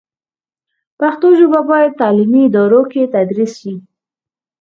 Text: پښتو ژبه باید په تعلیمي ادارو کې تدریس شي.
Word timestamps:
پښتو 0.99 1.27
ژبه 1.39 1.59
باید 1.71 1.91
په 1.93 1.97
تعلیمي 2.01 2.41
ادارو 2.47 2.81
کې 2.91 3.11
تدریس 3.15 3.51
شي. 3.61 3.73